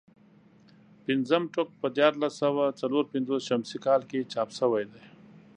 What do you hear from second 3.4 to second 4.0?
شمسي